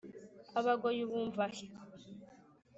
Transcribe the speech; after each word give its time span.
abagoyi 0.59 0.99
ubumva 1.03 1.43
he? 1.55 1.65